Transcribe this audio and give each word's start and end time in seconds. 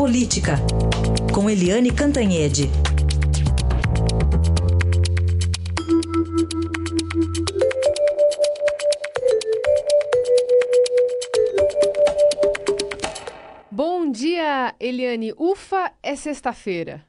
Política, 0.00 0.54
com 1.34 1.50
Eliane 1.50 1.92
Cantanhede. 1.92 2.70
Bom 13.70 14.10
dia, 14.10 14.74
Eliane. 14.80 15.34
Ufa, 15.36 15.92
é 16.02 16.16
sexta-feira. 16.16 17.04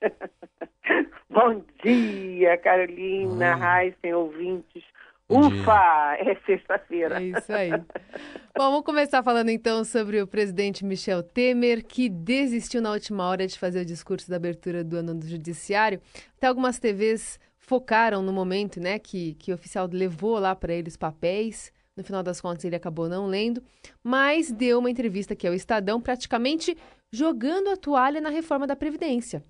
Bom 1.28 1.62
dia, 1.84 2.56
Carolina, 2.56 3.54
Raíssen, 3.54 4.14
ouvintes. 4.14 4.82
Ufa, 5.30 6.16
é 6.18 6.34
sexta-feira. 6.44 7.22
É 7.22 7.26
isso 7.26 7.52
aí. 7.52 7.70
Bom, 7.70 8.70
vamos 8.70 8.84
começar 8.84 9.22
falando 9.22 9.48
então 9.48 9.84
sobre 9.84 10.20
o 10.20 10.26
presidente 10.26 10.84
Michel 10.84 11.22
Temer, 11.22 11.84
que 11.86 12.08
desistiu 12.08 12.82
na 12.82 12.90
última 12.90 13.28
hora 13.28 13.46
de 13.46 13.56
fazer 13.56 13.82
o 13.82 13.84
discurso 13.84 14.28
da 14.28 14.36
abertura 14.36 14.82
do 14.82 14.96
ano 14.96 15.14
do 15.14 15.26
Judiciário. 15.26 16.00
Até 16.36 16.48
algumas 16.48 16.80
TVs 16.80 17.38
focaram 17.58 18.22
no 18.22 18.32
momento 18.32 18.80
né, 18.80 18.98
que, 18.98 19.34
que 19.34 19.52
o 19.52 19.54
oficial 19.54 19.88
levou 19.92 20.36
lá 20.40 20.56
para 20.56 20.72
ele 20.72 20.88
os 20.88 20.96
papéis. 20.96 21.72
No 21.96 22.02
final 22.02 22.22
das 22.22 22.40
contas, 22.40 22.64
ele 22.64 22.74
acabou 22.74 23.08
não 23.08 23.26
lendo, 23.26 23.62
mas 24.02 24.50
deu 24.50 24.80
uma 24.80 24.90
entrevista 24.90 25.34
aqui 25.34 25.46
ao 25.46 25.54
Estadão, 25.54 26.00
praticamente 26.00 26.76
jogando 27.12 27.70
a 27.70 27.76
toalha 27.76 28.20
na 28.20 28.30
reforma 28.30 28.66
da 28.66 28.74
Previdência. 28.74 29.44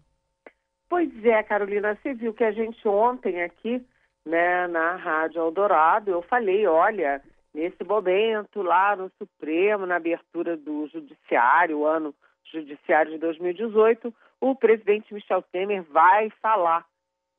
Pois 0.91 1.25
é, 1.25 1.43
Carolina, 1.43 1.97
você 2.03 2.13
viu 2.13 2.35
que 2.35 2.45
a 2.45 2.51
gente 2.51 2.87
ontem 2.87 3.43
aqui 3.43 3.83
né, 4.25 4.67
na 4.67 4.97
Rádio 4.97 5.41
Eldorado, 5.41 6.11
eu 6.11 6.23
falei, 6.23 6.67
olha, 6.67 7.23
nesse 7.55 7.83
momento 7.85 8.63
lá 8.63 8.97
no 8.97 9.11
Supremo, 9.19 9.87
na 9.87 9.97
abertura 9.97 10.57
do 10.57 10.87
Judiciário, 10.89 11.79
o 11.79 11.87
ano 11.87 12.15
Judiciário 12.45 13.13
de 13.13 13.19
2018, 13.19 14.15
o 14.41 14.55
presidente 14.55 15.13
Michel 15.13 15.43
Temer 15.43 15.83
vai 15.85 16.31
falar. 16.43 16.85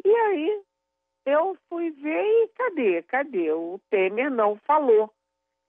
E 0.04 0.10
aí 0.10 0.62
eu 1.26 1.58
fui 1.70 1.92
ver 1.92 2.24
e 2.24 2.48
cadê? 2.50 3.02
Cadê? 3.04 3.52
O 3.52 3.80
Temer 3.90 4.32
não 4.32 4.56
falou. 4.66 5.12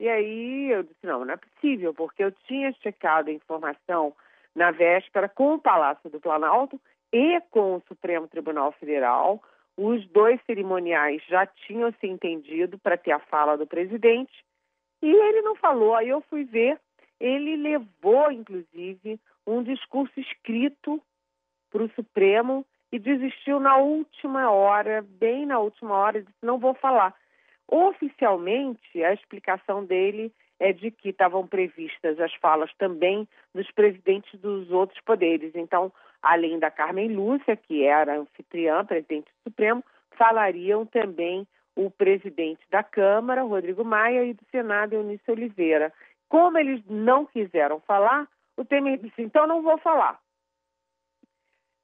E 0.01 0.09
aí 0.09 0.71
eu 0.71 0.83
disse, 0.83 1.07
não, 1.07 1.25
não 1.25 1.35
é 1.35 1.37
possível, 1.37 1.95
porque 1.95 2.25
eu 2.25 2.33
tinha 2.47 2.73
checado 2.83 3.29
a 3.29 3.33
informação 3.33 4.15
na 4.55 4.71
véspera 4.71 5.29
com 5.29 5.55
o 5.55 5.61
Palácio 5.61 6.11
do 6.11 6.21
Planalto 6.21 6.81
e 7.13 7.41
com 7.51 7.77
o 7.77 7.83
Supremo 7.87 8.27
Tribunal 8.27 8.73
Federal. 8.73 9.43
Os 9.77 10.07
dois 10.09 10.41
cerimoniais 10.45 11.23
já 11.29 11.47
tinham 11.47 11.93
se 12.01 12.07
entendido 12.07 12.79
para 12.79 12.97
ter 12.97 13.13
a 13.13 13.19
fala 13.19 13.57
do 13.57 13.67
presidente 13.67 14.33
e 15.01 15.11
ele 15.11 15.43
não 15.43 15.57
falou. 15.57 15.95
Aí 15.95 16.09
eu 16.09 16.21
fui 16.23 16.45
ver, 16.45 16.79
ele 17.19 17.57
levou, 17.57 18.31
inclusive, 18.31 19.19
um 19.47 19.63
discurso 19.63 20.19
escrito 20.21 21.03
para 21.71 21.83
o 21.83 21.91
Supremo 21.91 22.67
e 22.93 22.99
desistiu 22.99 23.59
na 23.59 23.79
última 23.79 24.51
hora, 24.51 25.03
bem 25.03 25.47
na 25.47 25.59
última 25.59 25.95
hora, 25.95 26.23
disse: 26.23 26.37
não 26.43 26.59
vou 26.59 26.75
falar. 26.75 27.15
Oficialmente, 27.67 29.03
a 29.03 29.15
explicação 29.15 29.85
dele 29.85 30.31
é 30.63 30.73
de 30.73 30.93
que 30.93 31.09
estavam 31.09 31.45
previstas 31.45 32.21
as 32.21 32.33
falas 32.35 32.73
também 32.75 33.27
dos 33.53 33.69
presidentes 33.73 34.39
dos 34.41 34.71
outros 34.71 35.01
poderes. 35.01 35.53
Então, 35.57 35.93
além 36.23 36.61
da 36.61 36.71
Carmen 36.71 37.09
Lúcia, 37.09 37.57
que 37.57 37.85
era 37.85 38.17
anfitriã, 38.17 38.85
presidente 38.85 39.25
do 39.25 39.51
Supremo, 39.51 39.85
falariam 40.17 40.87
também 40.87 41.45
o 41.75 41.91
presidente 41.91 42.61
da 42.71 42.81
Câmara, 42.85 43.43
Rodrigo 43.43 43.85
Maia, 43.85 44.25
e 44.25 44.35
do 44.35 44.45
Senado, 44.53 44.93
Eunice 44.93 45.29
Oliveira. 45.29 45.93
Como 46.29 46.57
eles 46.57 46.81
não 46.87 47.27
quiseram 47.27 47.81
falar, 47.81 48.29
o 48.57 48.65
Temer 48.65 48.99
disse: 48.99 49.21
então 49.21 49.49
não 49.49 49.63
vou 49.63 49.79
falar. 49.79 50.21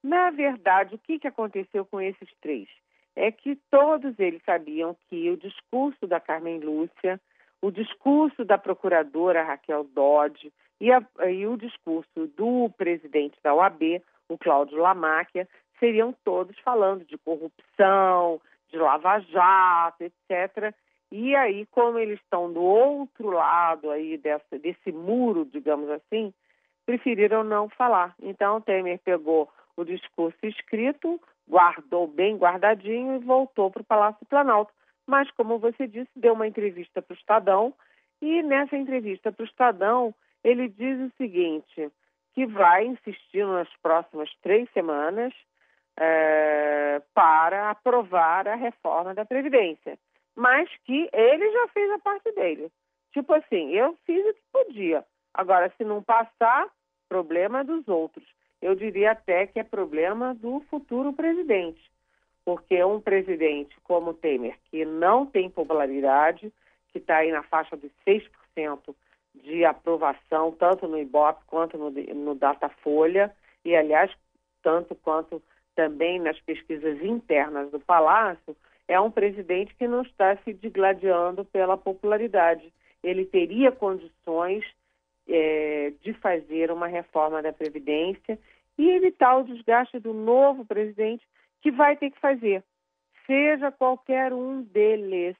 Na 0.01 0.29
verdade, 0.29 0.95
o 0.95 0.99
que, 0.99 1.19
que 1.19 1.27
aconteceu 1.27 1.85
com 1.85 1.99
esses 1.99 2.29
três? 2.39 2.69
É 3.13 3.29
que 3.29 3.57
todos 3.69 4.17
eles 4.17 4.41
sabiam 4.45 4.95
que 5.09 5.29
o 5.29 5.35
discurso 5.35 6.07
da 6.07 6.21
Carmen 6.21 6.61
Lúcia 6.61 7.19
o 7.61 7.71
discurso 7.71 8.45
da 8.45 8.57
procuradora 8.57 9.43
Raquel 9.43 9.83
Dodge 9.83 10.51
e, 10.79 10.91
a, 10.91 11.03
e 11.29 11.45
o 11.45 11.57
discurso 11.57 12.27
do 12.37 12.69
presidente 12.77 13.37
da 13.43 13.53
OAB, 13.53 14.01
o 14.29 14.37
Cláudio 14.37 14.77
Lamáquia, 14.77 15.47
seriam 15.79 16.13
todos 16.23 16.57
falando 16.59 17.05
de 17.05 17.17
corrupção, 17.17 18.39
de 18.69 18.77
lava-jato, 18.77 20.03
etc. 20.03 20.73
E 21.11 21.35
aí, 21.35 21.65
como 21.67 21.97
eles 21.97 22.19
estão 22.19 22.51
do 22.51 22.61
outro 22.61 23.31
lado 23.31 23.89
aí 23.89 24.17
dessa, 24.17 24.59
desse 24.59 24.91
muro, 24.91 25.45
digamos 25.45 25.89
assim, 25.89 26.33
preferiram 26.85 27.43
não 27.43 27.67
falar. 27.69 28.13
Então, 28.21 28.61
Temer 28.61 28.99
pegou 28.99 29.49
o 29.75 29.83
discurso 29.83 30.37
escrito, 30.43 31.19
guardou 31.47 32.07
bem 32.07 32.37
guardadinho 32.37 33.15
e 33.15 33.25
voltou 33.25 33.71
para 33.71 33.81
o 33.81 33.85
Palácio 33.85 34.25
Planalto 34.27 34.71
mas, 35.09 35.29
como 35.31 35.57
você 35.57 35.87
disse, 35.87 36.11
deu 36.15 36.33
uma 36.33 36.47
entrevista 36.47 37.01
para 37.01 37.15
o 37.15 37.17
Estadão 37.17 37.73
e 38.21 38.43
nessa 38.43 38.77
entrevista 38.77 39.31
para 39.31 39.43
o 39.43 39.47
Estadão 39.47 40.13
ele 40.43 40.69
diz 40.69 40.99
o 40.99 41.11
seguinte, 41.17 41.91
que 42.33 42.45
vai 42.45 42.85
insistir 42.85 43.45
nas 43.45 43.67
próximas 43.81 44.29
três 44.41 44.69
semanas 44.71 45.33
é, 45.97 47.01
para 47.13 47.71
aprovar 47.71 48.47
a 48.47 48.55
reforma 48.55 49.15
da 49.15 49.25
Previdência, 49.25 49.97
mas 50.35 50.69
que 50.85 51.09
ele 51.11 51.51
já 51.51 51.67
fez 51.69 51.91
a 51.91 51.99
parte 51.99 52.31
dele. 52.31 52.71
Tipo 53.11 53.33
assim, 53.33 53.71
eu 53.71 53.97
fiz 54.05 54.23
o 54.23 54.33
que 54.33 54.41
podia. 54.53 55.03
Agora, 55.33 55.73
se 55.75 55.83
não 55.83 56.03
passar, 56.03 56.67
problema 57.09 57.63
dos 57.63 57.87
outros. 57.87 58.25
Eu 58.61 58.75
diria 58.75 59.11
até 59.11 59.47
que 59.47 59.59
é 59.59 59.63
problema 59.63 60.35
do 60.35 60.59
futuro 60.69 61.11
presidente 61.13 61.81
porque 62.49 62.83
um 62.83 62.99
presidente 62.99 63.77
como 63.83 64.11
Temer, 64.11 64.57
que 64.71 64.83
não 64.83 65.23
tem 65.23 65.51
popularidade, 65.51 66.51
que 66.91 66.97
está 66.97 67.17
aí 67.17 67.31
na 67.31 67.43
faixa 67.43 67.77
de 67.77 67.91
6% 68.07 68.95
de 69.35 69.63
aprovação, 69.63 70.51
tanto 70.53 70.87
no 70.87 70.97
Ibope 70.97 71.45
quanto 71.45 71.77
no, 71.77 71.91
no 71.91 72.33
Datafolha, 72.33 73.31
e, 73.63 73.75
aliás, 73.75 74.11
tanto 74.63 74.95
quanto 74.95 75.39
também 75.75 76.19
nas 76.19 76.39
pesquisas 76.39 76.99
internas 77.03 77.69
do 77.69 77.79
Palácio, 77.79 78.57
é 78.87 78.99
um 78.99 79.11
presidente 79.11 79.75
que 79.75 79.87
não 79.87 80.01
está 80.01 80.35
se 80.37 80.51
digladiando 80.51 81.45
pela 81.45 81.77
popularidade. 81.77 82.73
Ele 83.03 83.25
teria 83.25 83.71
condições 83.71 84.65
é, 85.27 85.93
de 86.01 86.13
fazer 86.13 86.71
uma 86.71 86.87
reforma 86.87 87.43
da 87.43 87.53
Previdência 87.53 88.39
e 88.75 88.89
evitar 88.89 89.37
o 89.37 89.43
desgaste 89.43 89.99
do 89.99 90.15
novo 90.15 90.65
presidente, 90.65 91.23
que 91.61 91.71
vai 91.71 91.95
ter 91.97 92.11
que 92.11 92.19
fazer. 92.19 92.63
Seja 93.25 93.71
qualquer 93.71 94.33
um 94.33 94.61
deles, 94.63 95.35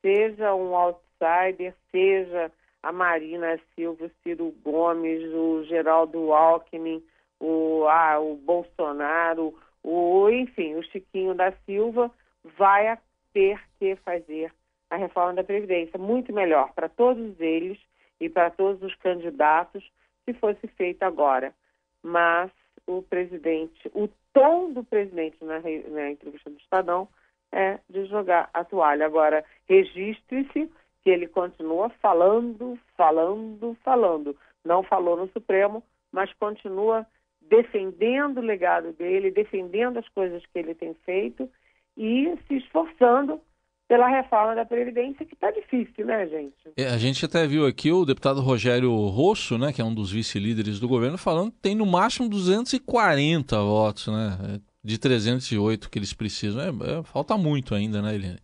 seja 0.00 0.54
um 0.54 0.74
outsider, 0.74 1.74
seja 1.90 2.50
a 2.82 2.92
Marina 2.92 3.58
Silva, 3.74 4.06
o 4.06 4.10
Ciro 4.22 4.54
Gomes, 4.62 5.22
o 5.32 5.64
Geraldo 5.64 6.32
Alckmin, 6.32 7.02
o, 7.40 7.86
ah, 7.88 8.18
o 8.18 8.36
Bolsonaro, 8.36 9.54
o, 9.82 10.28
enfim, 10.28 10.74
o 10.74 10.82
Chiquinho 10.82 11.34
da 11.34 11.52
Silva, 11.64 12.10
vai 12.56 12.98
ter 13.32 13.60
que 13.78 13.96
fazer 13.96 14.52
a 14.90 14.96
reforma 14.96 15.34
da 15.34 15.44
Previdência. 15.44 15.98
Muito 15.98 16.32
melhor 16.32 16.72
para 16.72 16.88
todos 16.88 17.38
eles 17.40 17.78
e 18.20 18.28
para 18.28 18.50
todos 18.50 18.82
os 18.82 18.94
candidatos 18.96 19.84
se 20.24 20.32
fosse 20.34 20.66
feita 20.68 21.06
agora. 21.06 21.54
Mas 22.02 22.50
o 22.86 23.02
presidente, 23.02 23.90
o 23.94 24.08
tom 24.34 24.72
do 24.72 24.84
presidente 24.84 25.42
na, 25.42 25.60
na 25.60 26.10
entrevista 26.10 26.50
do 26.50 26.58
Estadão 26.58 27.08
é 27.50 27.78
de 27.88 28.04
jogar 28.06 28.50
a 28.52 28.64
toalha. 28.64 29.06
Agora, 29.06 29.44
registre-se 29.66 30.70
que 31.02 31.10
ele 31.10 31.28
continua 31.28 31.88
falando, 32.02 32.78
falando, 32.96 33.76
falando. 33.82 34.36
Não 34.64 34.82
falou 34.82 35.16
no 35.16 35.28
Supremo, 35.28 35.82
mas 36.12 36.32
continua 36.34 37.06
defendendo 37.40 38.38
o 38.38 38.44
legado 38.44 38.92
dele, 38.92 39.30
defendendo 39.30 39.98
as 39.98 40.08
coisas 40.08 40.44
que 40.46 40.58
ele 40.58 40.74
tem 40.74 40.94
feito 41.04 41.48
e 41.96 42.36
se 42.48 42.56
esforçando 42.56 43.40
pela 43.88 44.08
reforma 44.08 44.54
da 44.54 44.64
Previdência, 44.64 45.26
que 45.26 45.34
está 45.34 45.50
difícil, 45.50 46.06
né, 46.06 46.26
gente? 46.26 46.54
É, 46.76 46.86
a 46.86 46.96
gente 46.96 47.24
até 47.24 47.46
viu 47.46 47.66
aqui 47.66 47.92
o 47.92 48.04
deputado 48.04 48.40
Rogério 48.40 48.90
Rosso, 49.08 49.58
né, 49.58 49.72
que 49.72 49.80
é 49.80 49.84
um 49.84 49.94
dos 49.94 50.10
vice-líderes 50.10 50.80
do 50.80 50.88
governo, 50.88 51.18
falando 51.18 51.52
que 51.52 51.58
tem 51.58 51.74
no 51.74 51.86
máximo 51.86 52.28
240 52.28 53.56
votos, 53.60 54.08
né, 54.08 54.60
de 54.82 54.98
308 54.98 55.90
que 55.90 55.98
eles 55.98 56.14
precisam. 56.14 56.62
É, 56.62 56.68
é, 56.68 57.02
falta 57.02 57.36
muito 57.36 57.74
ainda, 57.74 58.00
né, 58.00 58.14
Eliane? 58.14 58.38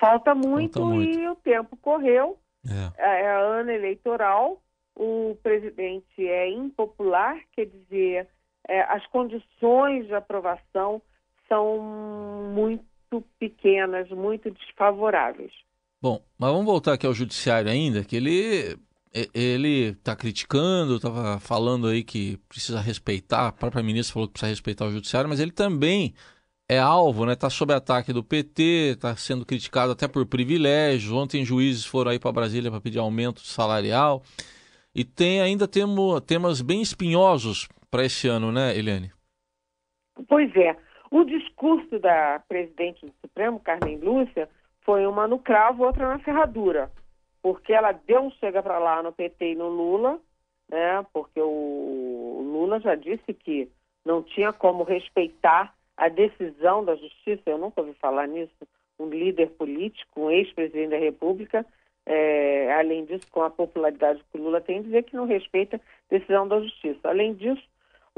Falta 0.00 0.34
muito, 0.34 0.78
falta 0.78 0.94
muito. 0.94 1.18
e 1.18 1.28
o 1.28 1.34
tempo 1.36 1.76
correu. 1.76 2.38
É. 2.66 3.02
é, 3.02 3.22
é 3.22 3.60
ano 3.60 3.70
eleitoral, 3.70 4.60
o 4.94 5.36
presidente 5.42 6.26
é 6.26 6.50
impopular, 6.50 7.38
quer 7.52 7.66
dizer, 7.66 8.28
é, 8.68 8.82
as 8.82 9.06
condições 9.06 10.06
de 10.06 10.14
aprovação 10.14 11.00
são 11.48 11.78
muito 12.54 12.84
pequenas, 13.38 14.08
muito 14.10 14.50
desfavoráveis. 14.50 15.52
Bom, 16.00 16.22
mas 16.38 16.50
vamos 16.50 16.66
voltar 16.66 16.92
aqui 16.92 17.06
ao 17.06 17.14
judiciário 17.14 17.70
ainda, 17.70 18.04
que 18.04 18.16
ele 18.16 18.78
ele 19.34 19.90
está 19.90 20.14
criticando, 20.14 20.96
estava 20.96 21.40
falando 21.40 21.88
aí 21.88 22.04
que 22.04 22.36
precisa 22.48 22.78
respeitar, 22.80 23.48
a 23.48 23.52
própria 23.52 23.82
ministra 23.82 24.12
falou 24.12 24.28
que 24.28 24.34
precisa 24.34 24.50
respeitar 24.50 24.84
o 24.84 24.92
judiciário, 24.92 25.28
mas 25.28 25.40
ele 25.40 25.50
também 25.50 26.14
é 26.68 26.78
alvo, 26.78 27.24
né? 27.24 27.32
Está 27.32 27.48
sob 27.48 27.72
ataque 27.72 28.12
do 28.12 28.22
PT, 28.22 28.92
está 28.92 29.16
sendo 29.16 29.46
criticado 29.46 29.92
até 29.92 30.06
por 30.06 30.26
privilégios. 30.26 31.10
Ontem 31.10 31.44
juízes 31.44 31.86
foram 31.86 32.10
aí 32.10 32.18
para 32.18 32.30
Brasília 32.30 32.70
para 32.70 32.80
pedir 32.80 32.98
aumento 32.98 33.40
salarial. 33.40 34.22
E 34.94 35.04
tem 35.04 35.40
ainda 35.40 35.66
temo, 35.66 36.20
temas 36.20 36.60
bem 36.60 36.82
espinhosos 36.82 37.68
para 37.90 38.04
esse 38.04 38.28
ano, 38.28 38.52
né, 38.52 38.76
Eliane? 38.76 39.10
Pois 40.28 40.54
é. 40.56 40.76
O 41.10 41.24
discurso 41.24 41.98
da 41.98 42.42
presidente 42.48 43.06
do 43.06 43.12
Supremo, 43.20 43.60
Carmen 43.60 43.98
Lúcia, 43.98 44.48
foi 44.82 45.06
uma 45.06 45.26
no 45.26 45.38
cravo, 45.38 45.84
outra 45.84 46.08
na 46.08 46.18
ferradura. 46.18 46.90
Porque 47.42 47.72
ela 47.72 47.92
deu 47.92 48.20
um 48.20 48.30
chega 48.32 48.62
para 48.62 48.78
lá 48.78 49.02
no 49.02 49.12
PT 49.12 49.52
e 49.52 49.54
no 49.54 49.68
Lula, 49.68 50.20
né? 50.68 51.04
Porque 51.12 51.40
o 51.40 52.40
Lula 52.42 52.80
já 52.80 52.94
disse 52.94 53.32
que 53.32 53.70
não 54.04 54.22
tinha 54.22 54.52
como 54.52 54.84
respeitar 54.84 55.74
a 55.96 56.08
decisão 56.08 56.84
da 56.84 56.94
justiça, 56.94 57.42
eu 57.46 57.58
nunca 57.58 57.80
ouvi 57.80 57.92
falar 57.94 58.28
nisso, 58.28 58.54
um 58.98 59.08
líder 59.08 59.50
político, 59.50 60.22
um 60.22 60.30
ex-presidente 60.30 60.90
da 60.90 60.96
República, 60.96 61.66
é, 62.06 62.72
além 62.72 63.04
disso, 63.04 63.26
com 63.30 63.42
a 63.42 63.50
popularidade 63.50 64.22
que 64.30 64.38
o 64.38 64.42
Lula 64.42 64.60
tem, 64.60 64.82
dizer 64.82 65.02
que 65.04 65.16
não 65.16 65.26
respeita 65.26 65.76
a 65.76 65.80
decisão 66.08 66.48
da 66.48 66.60
justiça. 66.60 67.08
Além 67.08 67.34
disso, 67.34 67.62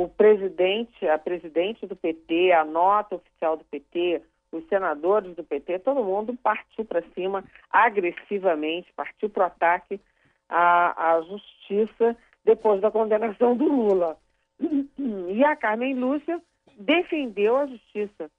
o 0.02 0.08
presidente, 0.08 1.06
a 1.06 1.18
presidente 1.18 1.86
do 1.86 1.94
PT, 1.94 2.52
a 2.52 2.64
nota 2.64 3.16
oficial 3.16 3.58
do 3.58 3.64
PT, 3.64 4.22
os 4.50 4.66
senadores 4.66 5.36
do 5.36 5.44
PT, 5.44 5.80
todo 5.80 6.02
mundo 6.02 6.34
partiu 6.42 6.86
para 6.86 7.02
cima 7.14 7.44
agressivamente, 7.70 8.90
partiu 8.96 9.28
para 9.28 9.44
o 9.44 9.46
ataque 9.46 10.00
à, 10.48 11.16
à 11.16 11.20
justiça 11.20 12.16
depois 12.42 12.80
da 12.80 12.90
condenação 12.90 13.54
do 13.56 13.64
Lula. 13.64 14.16
E 15.30 15.44
a 15.44 15.56
Carmen 15.56 15.94
Lúcia 15.94 16.40
defendeu 16.76 17.56
a 17.56 17.66
justiça. 17.66 18.30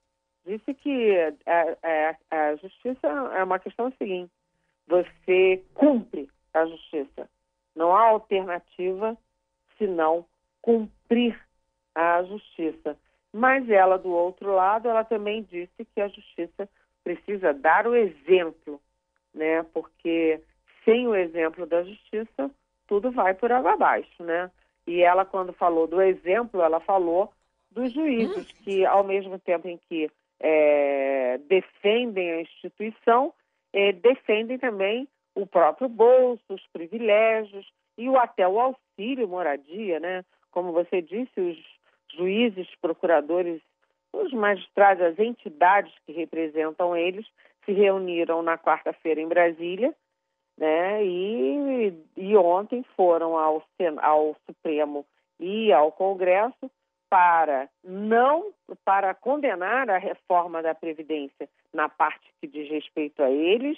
Disse 0.45 0.73
que 0.73 1.17
a, 1.45 2.15
a, 2.29 2.49
a 2.49 2.55
justiça 2.57 3.07
é 3.07 3.43
uma 3.43 3.57
questão 3.59 3.91
seguinte: 3.97 4.31
você 4.87 5.63
cumpre 5.73 6.29
a 6.53 6.65
justiça. 6.65 7.27
Não 7.75 7.95
há 7.95 8.09
alternativa 8.09 9.17
senão 9.77 10.25
cumprir 10.61 11.39
a 11.95 12.23
justiça. 12.23 12.97
Mas 13.33 13.69
ela, 13.69 13.97
do 13.97 14.09
outro 14.09 14.53
lado, 14.53 14.89
ela 14.89 15.03
também 15.03 15.43
disse 15.43 15.85
que 15.93 16.01
a 16.01 16.07
justiça 16.07 16.67
precisa 17.03 17.53
dar 17.53 17.87
o 17.87 17.95
exemplo, 17.95 18.79
né? 19.33 19.63
Porque 19.73 20.41
sem 20.83 21.07
o 21.07 21.15
exemplo 21.15 21.65
da 21.65 21.83
justiça, 21.83 22.51
tudo 22.87 23.11
vai 23.11 23.33
por 23.33 23.51
água 23.51 23.73
abaixo, 23.73 24.23
né? 24.23 24.51
E 24.85 25.01
ela, 25.01 25.23
quando 25.23 25.53
falou 25.53 25.87
do 25.87 26.01
exemplo, 26.01 26.61
ela 26.61 26.79
falou 26.79 27.31
dos 27.71 27.93
juízes, 27.93 28.51
que 28.63 28.85
ao 28.85 29.03
mesmo 29.03 29.39
tempo 29.39 29.67
em 29.67 29.77
que 29.77 30.11
é, 30.39 31.39
defendem 31.47 32.31
a 32.31 32.41
instituição, 32.41 33.33
é, 33.71 33.93
defendem 33.93 34.57
também 34.57 35.07
o 35.33 35.45
próprio 35.47 35.87
bolso, 35.87 36.43
os 36.49 36.65
privilégios 36.73 37.71
e 37.97 38.09
o, 38.09 38.17
até 38.17 38.47
o 38.47 38.59
auxílio 38.59 39.27
moradia, 39.27 39.99
né? 39.99 40.25
Como 40.51 40.73
você 40.73 41.01
disse, 41.01 41.39
os 41.39 41.57
juízes, 42.11 42.67
procuradores, 42.81 43.61
os 44.13 44.31
magistrados, 44.33 45.03
as 45.03 45.19
entidades 45.19 45.93
que 46.05 46.11
representam 46.11 46.95
eles 46.95 47.25
se 47.65 47.71
reuniram 47.71 48.41
na 48.41 48.57
quarta-feira 48.57 49.21
em 49.21 49.27
Brasília, 49.27 49.93
né? 50.57 51.03
E, 51.05 51.93
e 52.17 52.35
ontem 52.35 52.83
foram 52.95 53.37
ao, 53.37 53.63
ao 54.01 54.35
Supremo 54.45 55.05
e 55.39 55.71
ao 55.71 55.91
Congresso 55.91 56.69
para 57.09 57.67
não 57.83 58.53
para 58.85 59.13
condenar 59.13 59.89
a 59.89 59.97
reforma 59.97 60.61
da 60.61 60.73
previdência 60.73 61.49
na 61.73 61.89
parte 61.89 62.31
que 62.39 62.47
diz 62.47 62.69
respeito 62.69 63.21
a 63.21 63.29
eles, 63.29 63.77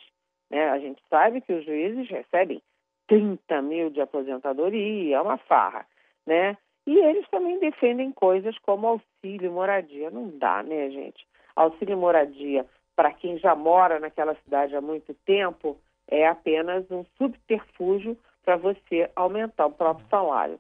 né? 0.50 0.70
A 0.70 0.80
gente 0.80 1.02
sabe 1.10 1.42
que 1.42 1.54
os 1.54 1.66
juízes 1.66 2.08
recebem 2.10 2.62
30 3.08 3.62
mil 3.62 3.90
de 3.90 4.02
aposentadoria, 4.02 5.18
é 5.18 5.22
uma 5.22 5.38
farra, 5.38 5.86
né? 6.26 6.58
E 6.86 6.98
eles 6.98 7.28
também 7.30 7.60
defendem 7.60 8.12
coisas 8.12 8.58
como 8.60 8.88
auxílio 8.88 9.52
moradia. 9.52 10.10
Não 10.10 10.30
dá, 10.38 10.62
né, 10.62 10.90
gente? 10.90 11.26
Auxílio 11.56 11.98
moradia 11.98 12.66
para 12.96 13.12
quem 13.14 13.38
já 13.38 13.56
mora 13.56 14.00
naquela 14.00 14.36
cidade 14.44 14.76
há 14.76 14.82
muito 14.82 15.14
tempo 15.26 15.78
é 16.08 16.28
apenas 16.28 16.90
um 16.92 17.06
subterfúgio 17.18 18.18
para 18.44 18.58
você 18.58 19.10
aumentar 19.16 19.68
o 19.68 19.72
próprio 19.72 20.08
salário. 20.10 20.60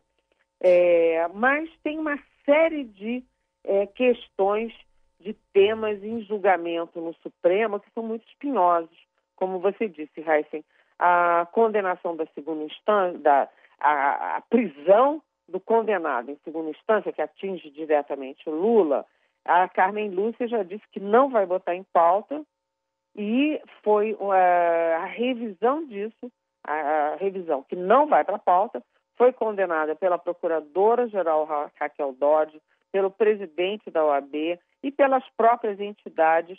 É, 0.59 1.27
mas 1.33 1.69
tem 1.83 1.99
uma 1.99 2.17
série 2.45 2.85
de 2.85 3.23
é, 3.63 3.85
questões, 3.87 4.73
de 5.19 5.33
temas 5.53 6.01
em 6.03 6.21
julgamento 6.21 6.99
no 7.01 7.13
Supremo 7.15 7.79
que 7.79 7.91
são 7.91 8.03
muito 8.03 8.25
espinhosos. 8.27 8.97
Como 9.35 9.59
você 9.59 9.87
disse, 9.87 10.21
Heisen, 10.21 10.63
a 10.97 11.47
condenação 11.51 12.15
da 12.15 12.25
segunda 12.27 12.63
instância, 12.63 13.19
da, 13.19 13.49
a, 13.79 14.37
a 14.37 14.41
prisão 14.41 15.21
do 15.53 15.59
condenado 15.59 16.31
em 16.31 16.37
segunda 16.43 16.71
instância, 16.71 17.13
que 17.13 17.21
atinge 17.21 17.69
diretamente 17.69 18.49
o 18.49 18.51
Lula, 18.51 19.05
a 19.45 19.69
Carmen 19.69 20.09
Lúcia 20.09 20.47
já 20.47 20.63
disse 20.63 20.83
que 20.91 20.99
não 20.99 21.29
vai 21.29 21.45
botar 21.45 21.75
em 21.75 21.83
pauta 21.93 22.43
e 23.15 23.61
foi 23.83 24.13
uh, 24.13 24.31
a 24.31 25.05
revisão 25.05 25.85
disso, 25.85 26.31
a, 26.63 26.73
a 26.73 27.15
revisão 27.17 27.61
que 27.61 27.75
não 27.75 28.07
vai 28.07 28.23
para 28.23 28.37
a 28.37 28.39
pauta, 28.39 28.81
foi 29.15 29.31
condenada 29.31 29.95
pela 29.95 30.17
Procuradora-Geral 30.17 31.45
Raquel 31.79 32.13
Dodge, 32.13 32.59
pelo 32.91 33.11
presidente 33.11 33.91
da 33.91 34.03
OAB 34.03 34.57
e 34.81 34.91
pelas 34.91 35.23
próprias 35.37 35.79
entidades 35.79 36.57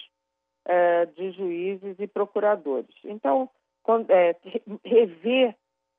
eh, 0.66 1.06
de 1.16 1.32
juízes 1.32 1.96
e 1.98 2.06
procuradores. 2.06 2.94
Então, 3.04 3.50
quando, 3.82 4.08
eh, 4.10 4.36
rever 4.84 5.54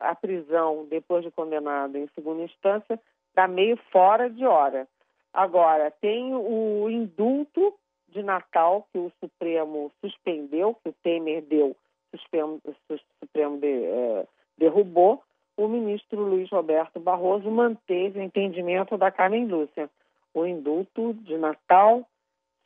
a 0.10 0.16
prisão 0.16 0.86
depois 0.90 1.24
de 1.24 1.32
condenado 1.32 1.98
em 1.98 2.08
segunda 2.16 2.44
instância 2.44 3.00
está 3.30 3.48
meio 3.48 3.78
fora 3.92 4.30
de 4.30 4.46
hora. 4.46 4.88
Agora, 5.34 5.92
tem 5.92 6.34
o 6.34 6.90
indulto 6.90 7.74
de 8.10 8.24
Natal 8.24 8.88
que 8.92 8.98
o 8.98 9.12
Supremo 9.20 9.92
suspendeu, 10.00 10.76
que 10.82 10.90
o 10.90 10.96
Temer 11.04 11.42
deu, 11.42 11.76
o 12.14 12.18
Supremo, 12.18 12.62
o 12.64 12.98
Supremo 13.20 13.58
de, 13.58 13.68
eh, 13.68 14.28
derrubou, 14.58 15.22
o 15.58 15.68
ministro 15.68 16.22
Luiz 16.22 16.50
Roberto 16.50 17.00
Barroso 17.00 17.50
manteve 17.50 18.20
o 18.20 18.24
entendimento 18.24 18.98
da 18.98 19.12
Carmen 19.12 19.46
Lúcia. 19.46 19.90
O 20.34 20.46
indulto 20.46 21.14
de 21.14 21.38
Natal, 21.38 22.06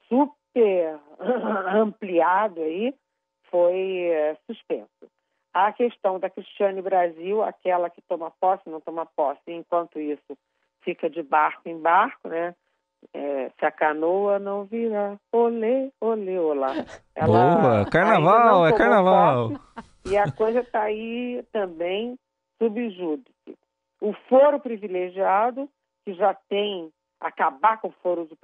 super 0.08 1.00
ampliado 1.76 2.62
aí, 2.62 2.94
foi 3.50 4.10
é, 4.12 4.38
suspenso. 4.48 5.08
A 5.68 5.74
questão 5.74 6.20
da 6.20 6.30
Cristiane 6.30 6.82
Brasil, 6.82 7.44
aquela 7.44 7.90
que 7.90 8.02
toma 8.02 8.32
posse, 8.40 8.70
não 8.70 8.80
toma 8.80 9.06
posse, 9.06 9.42
enquanto 9.48 10.00
isso 10.00 10.38
fica 10.82 11.10
de 11.10 11.22
barco 11.22 11.68
em 11.68 11.78
barco, 11.78 12.28
né? 12.30 12.56
É, 13.14 13.50
se 13.58 13.66
a 13.66 13.72
canoa 13.72 14.40
não 14.40 14.66
virar, 14.66 15.18
olê, 15.32 15.92
olê, 16.02 16.38
olá. 16.38 16.74
Ela 17.16 17.56
Boa, 17.56 17.86
carnaval, 17.90 18.68
é 18.68 18.78
carnaval. 18.78 19.50
Posse, 19.50 20.14
e 20.14 20.18
a 20.18 20.32
coisa 20.32 20.60
está 20.60 20.84
aí 20.84 21.44
também 21.52 22.18
subjúdice. 22.58 23.58
O 24.02 24.14
foro 24.28 24.60
privilegiado, 24.60 25.70
que 26.06 26.14
já 26.14 26.34
tem 26.34 26.92
acabar 27.20 27.82
com 27.82 27.90
o 27.90 27.96
foro 28.02 28.26
do 28.26 28.38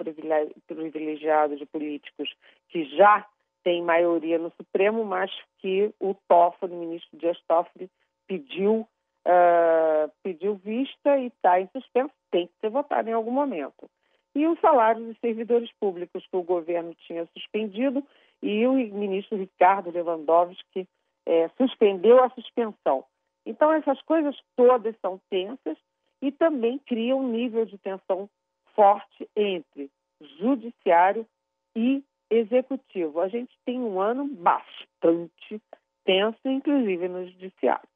privilegiado 0.66 1.56
de 1.56 1.64
políticos 1.64 2.28
que 2.68 2.84
já 2.96 3.26
tem 3.66 3.82
maioria 3.82 4.38
no 4.38 4.52
Supremo, 4.52 5.04
mas 5.04 5.28
que 5.58 5.92
o 5.98 6.14
Toffoli, 6.28 6.72
o 6.72 6.78
ministro 6.78 7.18
Dias 7.18 7.36
Toffoli, 7.48 7.90
pediu, 8.28 8.86
uh, 9.26 10.12
pediu 10.22 10.54
vista 10.54 11.18
e 11.18 11.26
está 11.26 11.60
em 11.60 11.68
suspenso, 11.72 12.12
tem 12.30 12.46
que 12.46 12.52
ser 12.60 12.70
votado 12.70 13.10
em 13.10 13.12
algum 13.12 13.32
momento. 13.32 13.90
E 14.36 14.46
o 14.46 14.56
salário 14.60 15.04
dos 15.04 15.18
servidores 15.18 15.68
públicos 15.80 16.24
que 16.30 16.36
o 16.36 16.44
governo 16.44 16.94
tinha 17.08 17.26
suspendido 17.34 18.06
e 18.40 18.64
o 18.68 18.74
ministro 18.74 19.36
Ricardo 19.36 19.90
Lewandowski 19.90 20.86
eh, 21.26 21.50
suspendeu 21.56 22.22
a 22.22 22.30
suspensão. 22.30 23.04
Então, 23.44 23.72
essas 23.72 24.00
coisas 24.02 24.36
todas 24.54 24.94
são 25.00 25.20
tensas 25.28 25.76
e 26.22 26.30
também 26.30 26.78
criam 26.86 27.18
um 27.18 27.32
nível 27.32 27.64
de 27.64 27.76
tensão 27.78 28.30
forte 28.76 29.28
entre 29.34 29.90
judiciário 30.38 31.26
e 31.74 32.04
executivo. 32.30 33.20
A 33.20 33.28
gente 33.28 33.52
tem 33.64 33.78
um 33.78 34.00
ano 34.00 34.26
bastante 34.26 35.60
tenso, 36.04 36.38
inclusive 36.44 37.08
no 37.08 37.26
judiciário. 37.26 37.88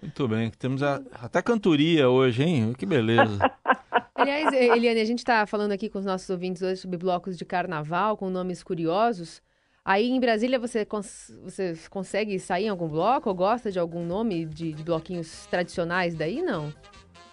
Muito 0.00 0.28
bem, 0.28 0.50
temos 0.50 0.82
a, 0.82 1.02
até 1.20 1.42
cantoria 1.42 2.08
hoje, 2.08 2.44
hein? 2.44 2.72
Que 2.72 2.86
beleza. 2.86 3.38
Aliás, 4.14 4.52
Eliane, 4.52 5.00
a 5.00 5.04
gente 5.04 5.18
está 5.18 5.46
falando 5.46 5.72
aqui 5.72 5.88
com 5.88 5.98
os 5.98 6.04
nossos 6.04 6.28
ouvintes 6.28 6.62
hoje 6.62 6.80
sobre 6.80 6.98
blocos 6.98 7.36
de 7.36 7.44
carnaval 7.44 8.16
com 8.16 8.30
nomes 8.30 8.62
curiosos. 8.62 9.42
Aí 9.84 10.10
em 10.10 10.20
Brasília 10.20 10.58
você, 10.58 10.84
cons 10.84 11.32
você 11.42 11.74
consegue 11.88 12.38
sair 12.38 12.66
em 12.66 12.68
algum 12.68 12.88
bloco 12.88 13.28
ou 13.28 13.34
gosta 13.34 13.72
de 13.72 13.78
algum 13.78 14.04
nome 14.04 14.44
de, 14.44 14.72
de 14.72 14.82
bloquinhos 14.82 15.46
tradicionais 15.46 16.14
daí, 16.14 16.42
não? 16.42 16.72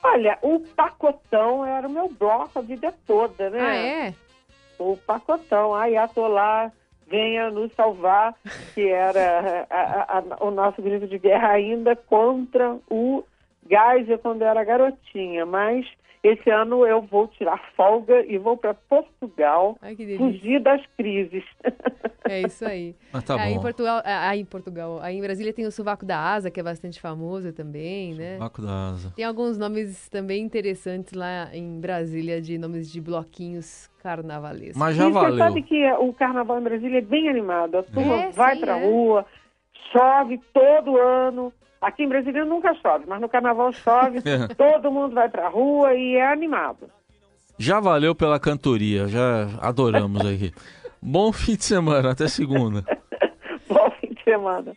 Olha, 0.02 0.38
o 0.42 0.60
Pacotão 0.60 1.66
era 1.66 1.88
o 1.88 1.92
meu 1.92 2.08
bloco 2.08 2.60
a 2.60 2.62
vida 2.62 2.94
toda, 3.06 3.50
né? 3.50 3.60
Ah, 3.60 3.76
é? 3.76 4.14
O 4.80 4.98
Pacotão. 4.98 5.74
Aí 5.74 5.96
tô 6.08 6.28
lá, 6.28 6.72
venha 7.08 7.50
nos 7.50 7.72
salvar, 7.74 8.36
que 8.74 8.90
era 8.90 9.66
a, 9.70 9.76
a, 9.76 10.20
a, 10.20 10.46
o 10.46 10.52
nosso 10.52 10.82
grito 10.82 11.08
de 11.08 11.18
guerra 11.18 11.50
ainda 11.50 11.96
contra 11.96 12.78
o 12.90 13.24
Geiser 13.70 14.18
quando 14.20 14.42
eu 14.42 14.48
era 14.48 14.64
garotinha. 14.64 15.46
Mas 15.46 15.86
esse 16.24 16.50
ano 16.50 16.86
eu 16.86 17.02
vou 17.04 17.28
tirar 17.28 17.60
folga 17.76 18.26
e 18.26 18.38
vou 18.40 18.58
para 18.58 18.74
Portugal 18.74 19.78
Ai, 19.82 19.96
que 19.96 20.18
fugir 20.18 20.60
das 20.60 20.82
crises. 20.98 21.44
É 22.28 22.42
isso 22.42 22.66
aí. 22.66 22.96
Mas 23.14 23.24
tá 23.24 23.40
aí 23.40 23.54
bom. 23.54 23.60
em 23.60 23.62
Portugal, 23.62 24.02
aí 24.04 24.40
em 24.40 24.46
Portugal, 24.46 25.00
aí 25.00 25.16
em 25.16 25.22
Brasília 25.22 25.54
tem 25.54 25.68
o 25.68 25.72
Sovaco 25.72 26.04
da 26.04 26.18
Asa, 26.20 26.50
que 26.50 26.60
é 26.60 26.64
bastante 26.64 27.00
famoso 27.00 27.54
também, 27.54 28.16
né? 28.16 28.38
Sovaco 28.38 28.62
da 28.64 28.72
asa. 28.90 29.14
Tem 29.16 29.24
alguns 29.24 29.60
nomes 29.60 30.10
também 30.10 30.42
interessantes 30.42 31.14
lá 31.14 31.50
em 31.54 31.80
Brasília 31.80 32.42
de 32.42 32.58
nomes 32.58 32.92
de 32.92 33.00
bloquinhos 33.00 33.88
carnavalescos. 34.02 34.76
Mas 34.76 34.96
já 34.96 35.08
e 35.08 35.12
valeu. 35.12 35.34
você 35.34 35.38
sabe 35.38 35.62
que 35.62 35.92
o 36.00 36.12
carnaval 36.14 36.60
em 36.60 36.64
Brasília 36.64 36.98
é 36.98 37.02
bem 37.02 37.30
animado. 37.30 37.78
A 37.78 37.84
turma 37.84 38.16
É, 38.16 38.32
vai 38.32 38.56
sim, 38.56 38.62
pra 38.62 38.76
é. 38.80 38.84
rua, 38.90 39.24
chove 39.92 40.42
todo 40.52 40.98
ano. 40.98 41.54
Aqui 41.82 42.04
em 42.04 42.10
Brasília 42.10 42.44
nunca 42.46 42.74
chove, 42.76 43.06
mas 43.08 43.22
no 43.22 43.30
carnaval 43.30 43.72
chove, 43.72 44.20
É. 44.26 44.48
todo 44.56 44.92
mundo 44.92 45.14
vai 45.14 45.30
pra 45.30 45.50
rua 45.50 45.94
e 45.94 46.16
é 46.16 46.32
animado. 46.32 46.90
Já 47.58 47.80
valeu 47.80 48.14
pela 48.16 48.40
cantoria, 48.40 49.08
já 49.08 49.48
adoramos 49.62 50.26
aqui. 50.26 50.52
Bom 51.02 51.32
fim 51.32 51.56
de 51.56 51.64
semana, 51.64 52.12
até 52.12 52.28
segunda. 52.28 52.84
Bom 53.70 53.92
fim 54.02 54.08
de 54.14 54.24
semana. 54.24 54.76